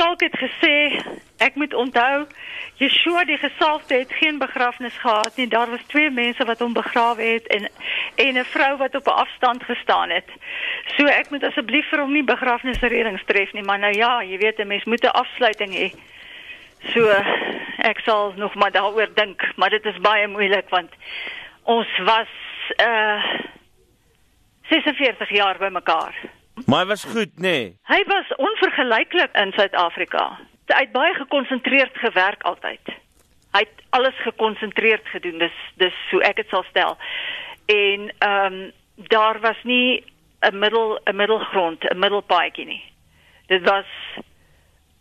[0.00, 0.76] Skalk het gesê
[1.44, 2.24] ek moet onthou
[2.80, 5.44] Yeshua die gesalfde het geen begrafnis gehad nie.
[5.48, 7.68] Daar was twee mense wat hom begrawe het en
[8.14, 10.24] en 'n vrou wat op 'n afstand gestaan het.
[10.96, 14.58] So ek moet asseblief vir hom nie begrafnisreëlings tref nie, maar nou ja, jy weet
[14.58, 15.92] 'n mens moet 'n afsluiting hê.
[16.92, 17.08] So
[17.92, 20.90] ek sal nog maar daaroor dink, maar dit is baie moeilik want
[21.62, 22.28] ons was
[22.76, 23.24] uh
[24.62, 26.14] 46 jaar bymekaar.
[26.70, 27.50] Maar hy was goed, nê?
[27.50, 27.78] Nee.
[27.90, 30.24] Hy was onvergelyklik in Suid-Afrika.
[30.70, 32.92] Hy het baie gekonsentreerd gewerk altyd.
[33.56, 35.40] Hy het alles gekonsentreerd gedoen.
[35.42, 36.94] Dis dis hoe ek dit sal stel.
[37.66, 38.60] En ehm um,
[39.10, 40.04] daar was nie
[40.46, 42.84] 'n middel 'n middelgrond, 'n middelpaadjie nie.
[43.46, 43.90] Dit was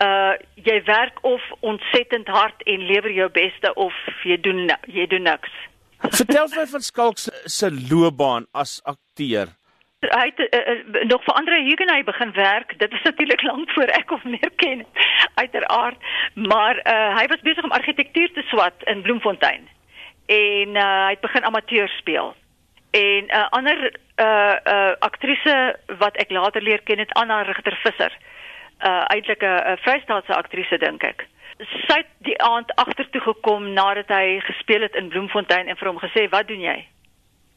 [0.02, 5.24] uh jy werk of ontsettend hard en lewer jou beste of jy doen jy doen
[5.24, 5.52] niks.
[6.00, 9.59] Vertel my van Skalk se loopbaan as akteur
[10.00, 12.80] hy het uh, uh, nog vir ander Huguenot begin werk.
[12.80, 14.86] Dit was natuurlik lank voor ek of meer ken
[15.34, 15.98] uiteraard,
[16.34, 19.68] maar uh, hy was besig om argitektuur te swat in Bloemfontein.
[20.26, 22.36] En uh, hy het begin amateur speel.
[22.92, 27.80] En 'n uh, ander uh uh aktrise wat ek later leer ken het Anna Rigter
[27.84, 28.18] Visser.
[28.80, 31.28] Uh eintlik 'n Vrystaatse aktrise dink ek.
[31.60, 36.00] Sy het die aand agtertoe gekom nadat hy gespeel het in Bloemfontein en vir hom
[36.00, 36.88] gesê, "Wat doen jy?"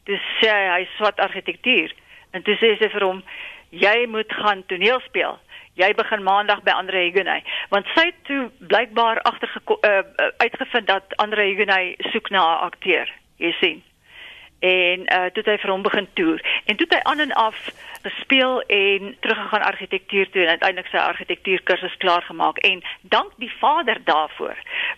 [0.03, 1.93] Dis sê hy, hy swat argitektuur.
[2.33, 3.23] En toe sê sy vir hom:
[3.69, 5.39] "Jy moet gaan toneel speel.
[5.77, 10.03] Jy begin maandag by Andre Huguenot." Want sy het toe blykbaar agter uh,
[10.37, 13.09] uitgevind dat Andre Huguenot soek na 'n akteur.
[13.37, 13.83] Jy sien
[14.63, 16.39] en uh toe het hy vir hom begin toer.
[16.65, 17.59] En toe het hy aan en af
[18.03, 23.99] gespeel en teruggegaan argitektuur toe en uiteindelik sy argitektuurkursus klaar gemaak en dank die Vader
[24.03, 24.57] daarvoor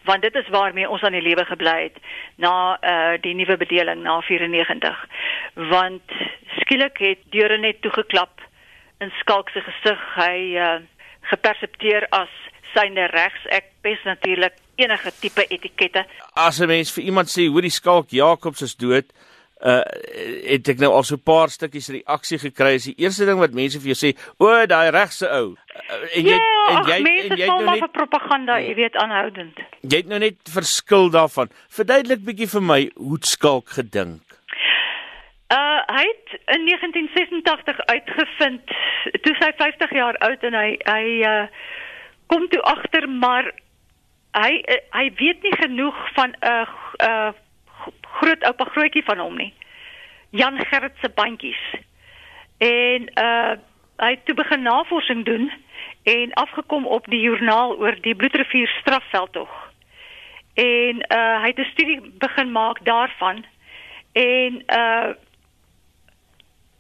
[0.10, 1.98] want dit is waarmee ons aan die lewe gebly het
[2.36, 2.56] na
[2.94, 5.06] uh die nuwe bedeling na 94
[5.70, 6.18] want
[6.62, 8.42] skielik het deure net toegeklap
[9.00, 10.02] in skalk se gesig.
[10.16, 10.76] Hy uh
[11.26, 12.32] gepersepteer as
[12.76, 13.46] syne regs.
[13.50, 16.06] Ek pes natuurlik enige tipe etikette.
[16.34, 19.06] As 'n mens vir iemand sê hoe die skalk Jakobs is dood
[19.66, 19.82] uh
[20.46, 22.76] het ek nou al so 'n paar stukkies reaksie gekry.
[22.76, 26.24] Is die eerste ding wat mense vir jou sê, "O, daai regse ou." Uh, en
[26.24, 29.60] jy ja, en jy ach, en jy nou net propaganda, jy weet, aanhoudend.
[29.82, 31.50] Jy het nou net verskil daarvan.
[31.70, 34.22] Verduidelik bietjie vir my hoe skalk gedink.
[35.54, 38.62] Uh hy het in 1986 uitgevind
[39.22, 41.48] toe hy 50 jaar oud en hy hy uh
[42.28, 43.52] kom toe agter maar
[44.34, 46.68] hy hy weet nie genoeg van 'n uh,
[47.10, 47.34] uh
[48.20, 49.54] groot oupa grootjie van hom nie.
[50.36, 51.64] Jan Gerrit se bandjies.
[52.58, 53.56] En uh
[53.96, 55.52] hy het toe begin navorsing doen
[56.04, 59.52] en afgekom op die joernaal oor die Bloedrivier strafveldtog.
[60.54, 63.46] En uh hy het 'n studie begin maak daarvan
[64.14, 65.10] en uh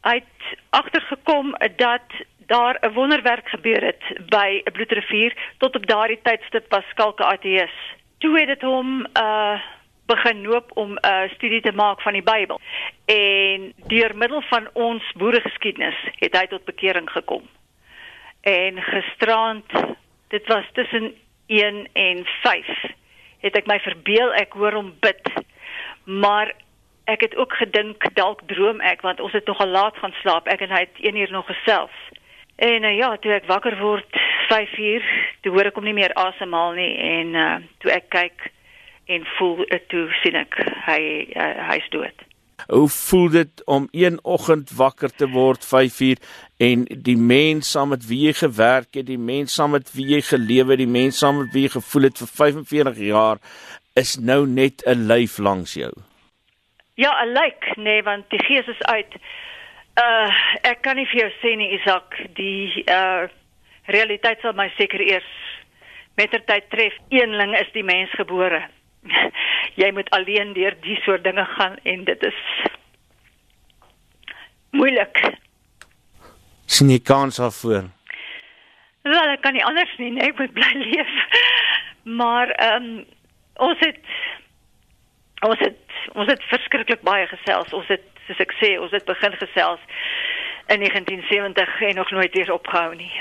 [0.01, 2.07] hy het agtergekom dat
[2.45, 7.73] daar 'n wonderwerk gebeur het by 'n bloedrivier tot op daardie tydstip was Skalke ATS.
[8.17, 9.59] Toe het dit hom uh
[10.05, 12.61] begin loop om 'n uh, studie te maak van die Bybel.
[13.05, 17.43] En deur middel van ons boeregeskiedenis het hy tot bekering gekom.
[18.41, 19.65] En gisterand,
[20.27, 21.13] dit was tussen
[21.47, 22.67] 1 en 5,
[23.39, 25.31] het ek my verbeel ek hoor hom bid.
[26.03, 26.53] Maar
[27.03, 30.47] ek het ook gedink dalk droom ek want ons het nogal laat gaan slaap.
[30.47, 31.97] Ek en hy het 1 uur nog gesels.
[32.55, 34.17] En uh, ja, toe ek wakker word
[34.47, 35.03] 5 uur,
[35.41, 38.51] toe hoor ek hom nie meer asemhaal nie en uh, toe ek kyk
[39.05, 40.57] en voel dit toe sien ek
[40.87, 41.01] hy
[41.35, 42.25] uh, hy's dood.
[42.67, 46.21] Hoe voel dit om een oggend wakker te word 5uur
[46.57, 50.21] en die mens saam met wie jy gewerk het, die mens saam met wie jy
[50.25, 53.41] gelewe het, die mens saam met wie jy gevoel het vir 45 jaar
[53.95, 55.91] is nou net 'n lyf langs jou.
[56.95, 59.13] Ja, 'n lyk, nee, want die gees is uit.
[59.99, 63.27] Uh ek kan nie vir jou sê nie, Isak, die uh
[63.85, 65.29] realiteit sal my seker eers
[66.15, 66.93] mettertyd tref.
[67.09, 68.63] Eenling is die mens gebore.
[69.75, 72.39] Jy moet alleen deur die soort dinge gaan en dit is
[74.69, 75.21] moeilik.
[76.65, 77.89] Sien jy kans af voor?
[79.05, 81.13] Wel, ek kan nie anders nie, nee, ek moet bly leef.
[82.03, 83.05] Maar ehm um,
[83.55, 84.01] ons het
[85.45, 85.79] ons het
[86.13, 87.73] ons het verskriklik baie gesels.
[87.73, 89.81] Ons het soos ek sê, ons het begin gesels
[90.67, 93.11] in 1970 en nog nooit weer opgehou nie.